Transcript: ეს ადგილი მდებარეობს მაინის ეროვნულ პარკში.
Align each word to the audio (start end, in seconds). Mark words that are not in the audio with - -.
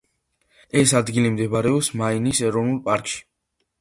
ეს 0.81 0.93
ადგილი 1.01 1.31
მდებარეობს 1.35 1.91
მაინის 2.03 2.43
ეროვნულ 2.49 2.81
პარკში. 2.89 3.23